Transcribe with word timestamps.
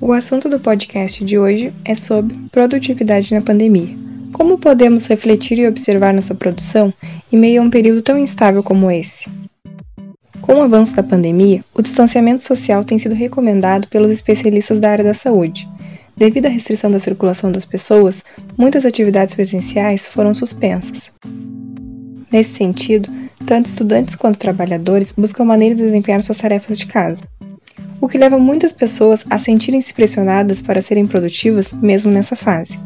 O 0.00 0.12
assunto 0.12 0.48
do 0.48 0.58
podcast 0.58 1.24
de 1.24 1.38
hoje 1.38 1.72
é 1.84 1.94
sobre 1.94 2.36
produtividade 2.50 3.32
na 3.32 3.40
pandemia. 3.40 3.96
Como 4.32 4.58
podemos 4.58 5.06
refletir 5.06 5.58
e 5.58 5.68
observar 5.68 6.12
nossa 6.12 6.34
produção 6.34 6.92
em 7.32 7.38
meio 7.38 7.62
a 7.62 7.64
um 7.64 7.70
período 7.70 8.02
tão 8.02 8.18
instável 8.18 8.62
como 8.62 8.90
esse? 8.90 9.30
Com 10.42 10.54
o 10.54 10.62
avanço 10.62 10.96
da 10.96 11.02
pandemia, 11.02 11.64
o 11.72 11.80
distanciamento 11.80 12.44
social 12.44 12.84
tem 12.84 12.98
sido 12.98 13.14
recomendado 13.14 13.86
pelos 13.88 14.10
especialistas 14.10 14.80
da 14.80 14.90
área 14.90 15.04
da 15.04 15.14
saúde. 15.14 15.68
Devido 16.16 16.46
à 16.46 16.48
restrição 16.48 16.90
da 16.90 16.98
circulação 16.98 17.52
das 17.52 17.64
pessoas, 17.64 18.24
muitas 18.58 18.84
atividades 18.84 19.34
presenciais 19.34 20.06
foram 20.06 20.34
suspensas. 20.34 21.10
Nesse 22.32 22.54
sentido, 22.54 23.08
tanto 23.46 23.66
estudantes 23.66 24.16
quanto 24.16 24.40
trabalhadores 24.40 25.12
buscam 25.12 25.44
maneiras 25.44 25.78
de 25.78 25.84
desempenhar 25.84 26.20
suas 26.20 26.38
tarefas 26.38 26.78
de 26.78 26.86
casa 26.86 27.22
o 28.04 28.08
que 28.08 28.18
leva 28.18 28.38
muitas 28.38 28.70
pessoas 28.70 29.24
a 29.30 29.38
sentirem-se 29.38 29.94
pressionadas 29.94 30.60
para 30.60 30.82
serem 30.82 31.06
produtivas 31.06 31.72
mesmo 31.72 32.12
nessa 32.12 32.36
fase. 32.36 32.78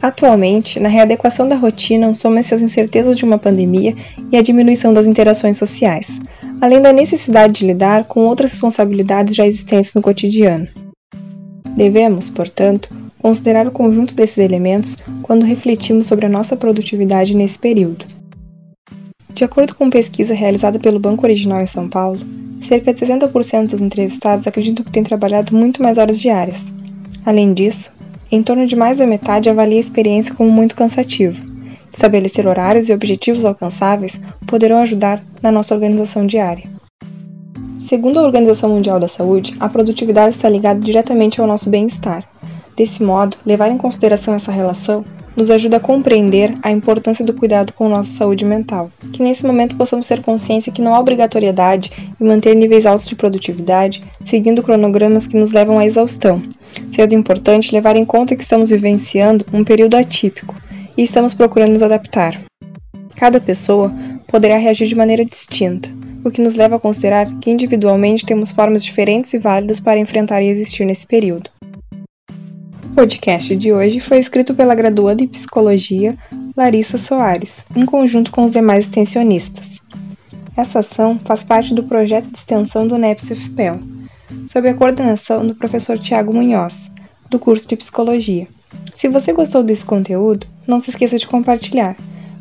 Atualmente, 0.00 0.80
na 0.80 0.88
readequação 0.88 1.46
da 1.46 1.54
rotina, 1.54 2.14
somam-se 2.14 2.54
as 2.54 2.62
incertezas 2.62 3.14
de 3.14 3.26
uma 3.26 3.36
pandemia 3.36 3.94
e 4.32 4.38
a 4.38 4.42
diminuição 4.42 4.94
das 4.94 5.06
interações 5.06 5.58
sociais, 5.58 6.08
além 6.62 6.80
da 6.80 6.94
necessidade 6.94 7.52
de 7.52 7.66
lidar 7.66 8.04
com 8.04 8.24
outras 8.24 8.52
responsabilidades 8.52 9.34
já 9.34 9.46
existentes 9.46 9.92
no 9.92 10.00
cotidiano. 10.00 10.66
Devemos, 11.76 12.30
portanto, 12.30 12.88
considerar 13.18 13.66
o 13.66 13.70
conjunto 13.70 14.16
desses 14.16 14.38
elementos 14.38 14.96
quando 15.22 15.44
refletimos 15.44 16.06
sobre 16.06 16.24
a 16.24 16.30
nossa 16.30 16.56
produtividade 16.56 17.36
nesse 17.36 17.58
período. 17.58 18.06
De 19.34 19.44
acordo 19.44 19.74
com 19.74 19.90
pesquisa 19.90 20.32
realizada 20.32 20.78
pelo 20.78 20.98
Banco 20.98 21.26
Original 21.26 21.60
em 21.60 21.66
São 21.66 21.86
Paulo, 21.86 22.18
Cerca 22.62 22.92
de 22.92 23.00
60% 23.00 23.68
dos 23.68 23.80
entrevistados 23.80 24.46
acreditam 24.46 24.84
que 24.84 24.90
têm 24.90 25.02
trabalhado 25.02 25.56
muito 25.56 25.82
mais 25.82 25.98
horas 25.98 26.20
diárias. 26.20 26.66
Além 27.24 27.52
disso, 27.52 27.92
em 28.30 28.42
torno 28.42 28.66
de 28.66 28.76
mais 28.76 28.98
da 28.98 29.06
metade 29.06 29.48
avalia 29.48 29.78
a 29.78 29.80
experiência 29.80 30.34
como 30.34 30.50
muito 30.50 30.76
cansativa. 30.76 31.40
Estabelecer 31.92 32.46
horários 32.46 32.88
e 32.88 32.92
objetivos 32.92 33.44
alcançáveis 33.44 34.20
poderão 34.46 34.78
ajudar 34.78 35.22
na 35.42 35.50
nossa 35.50 35.74
organização 35.74 36.26
diária. 36.26 36.64
Segundo 37.80 38.20
a 38.20 38.22
Organização 38.22 38.70
Mundial 38.70 39.00
da 39.00 39.08
Saúde, 39.08 39.56
a 39.58 39.68
produtividade 39.68 40.36
está 40.36 40.48
ligada 40.48 40.78
diretamente 40.78 41.40
ao 41.40 41.46
nosso 41.46 41.68
bem-estar. 41.68 42.24
Desse 42.76 43.02
modo, 43.02 43.36
levar 43.44 43.68
em 43.68 43.76
consideração 43.76 44.32
essa 44.32 44.52
relação 44.52 45.04
nos 45.36 45.50
ajuda 45.50 45.78
a 45.78 45.80
compreender 45.80 46.54
a 46.62 46.70
importância 46.70 47.24
do 47.24 47.32
cuidado 47.32 47.72
com 47.72 47.88
nossa 47.88 48.12
saúde 48.12 48.44
mental. 48.44 48.90
Que 49.12 49.22
nesse 49.22 49.46
momento 49.46 49.76
possamos 49.76 50.06
ter 50.06 50.22
consciência 50.22 50.72
que 50.72 50.82
não 50.82 50.94
há 50.94 50.98
obrigatoriedade 50.98 51.90
em 52.20 52.24
manter 52.24 52.54
níveis 52.54 52.86
altos 52.86 53.08
de 53.08 53.14
produtividade, 53.14 54.02
seguindo 54.24 54.62
cronogramas 54.62 55.26
que 55.26 55.36
nos 55.36 55.52
levam 55.52 55.78
à 55.78 55.86
exaustão. 55.86 56.42
Sendo 56.92 57.14
importante 57.14 57.74
levar 57.74 57.96
em 57.96 58.04
conta 58.04 58.36
que 58.36 58.42
estamos 58.42 58.70
vivenciando 58.70 59.44
um 59.52 59.64
período 59.64 59.96
atípico 59.96 60.54
e 60.96 61.02
estamos 61.02 61.34
procurando 61.34 61.72
nos 61.72 61.82
adaptar. 61.82 62.40
Cada 63.16 63.40
pessoa 63.40 63.92
poderá 64.26 64.56
reagir 64.56 64.88
de 64.88 64.94
maneira 64.94 65.24
distinta, 65.24 65.90
o 66.24 66.30
que 66.30 66.40
nos 66.40 66.54
leva 66.54 66.76
a 66.76 66.80
considerar 66.80 67.26
que 67.40 67.50
individualmente 67.50 68.24
temos 68.24 68.52
formas 68.52 68.84
diferentes 68.84 69.34
e 69.34 69.38
válidas 69.38 69.80
para 69.80 69.98
enfrentar 69.98 70.42
e 70.42 70.48
existir 70.48 70.84
nesse 70.84 71.06
período. 71.06 71.50
O 72.90 72.94
podcast 73.00 73.54
de 73.54 73.72
hoje 73.72 74.00
foi 74.00 74.18
escrito 74.18 74.52
pela 74.52 74.74
graduanda 74.74 75.22
em 75.22 75.28
psicologia 75.28 76.18
Larissa 76.56 76.98
Soares, 76.98 77.64
em 77.74 77.86
conjunto 77.86 78.32
com 78.32 78.44
os 78.44 78.52
demais 78.52 78.84
extensionistas. 78.84 79.80
Essa 80.56 80.80
ação 80.80 81.18
faz 81.24 81.44
parte 81.44 81.72
do 81.72 81.84
projeto 81.84 82.28
de 82.28 82.36
extensão 82.36 82.86
do 82.88 82.98
NEPS-UFPEL, 82.98 83.80
sob 84.50 84.68
a 84.68 84.74
coordenação 84.74 85.46
do 85.46 85.54
professor 85.54 85.98
Tiago 85.98 86.34
Munhoz, 86.34 86.76
do 87.30 87.38
curso 87.38 87.68
de 87.68 87.76
psicologia. 87.76 88.48
Se 88.96 89.08
você 89.08 89.32
gostou 89.32 89.62
desse 89.62 89.84
conteúdo, 89.84 90.48
não 90.66 90.80
se 90.80 90.90
esqueça 90.90 91.16
de 91.16 91.28
compartilhar. 91.28 91.96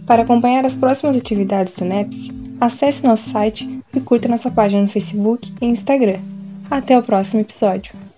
Para 0.07 0.23
acompanhar 0.23 0.65
as 0.65 0.75
próximas 0.75 1.15
atividades 1.15 1.75
do 1.75 1.85
NEPS, 1.85 2.29
acesse 2.59 3.03
nosso 3.03 3.29
site 3.29 3.79
e 3.95 3.99
curta 4.01 4.27
nossa 4.27 4.49
página 4.49 4.81
no 4.81 4.87
Facebook 4.87 5.53
e 5.61 5.67
Instagram. 5.67 6.19
Até 6.69 6.97
o 6.97 7.03
próximo 7.03 7.39
episódio. 7.39 8.08